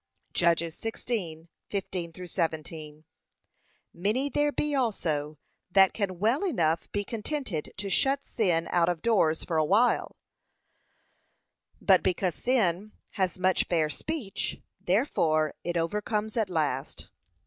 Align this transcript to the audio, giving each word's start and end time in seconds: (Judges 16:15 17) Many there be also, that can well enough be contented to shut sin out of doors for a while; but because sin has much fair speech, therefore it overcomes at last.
(Judges 0.33 0.75
16:15 0.81 2.27
17) 2.27 3.03
Many 3.93 4.29
there 4.29 4.51
be 4.51 4.73
also, 4.73 5.37
that 5.69 5.93
can 5.93 6.17
well 6.17 6.43
enough 6.43 6.91
be 6.91 7.03
contented 7.03 7.71
to 7.77 7.87
shut 7.87 8.25
sin 8.25 8.67
out 8.71 8.89
of 8.89 9.03
doors 9.03 9.43
for 9.43 9.57
a 9.57 9.63
while; 9.63 10.15
but 11.79 12.01
because 12.01 12.33
sin 12.33 12.93
has 13.11 13.37
much 13.37 13.65
fair 13.65 13.91
speech, 13.91 14.59
therefore 14.83 15.53
it 15.63 15.77
overcomes 15.77 16.35
at 16.35 16.49
last. 16.49 17.11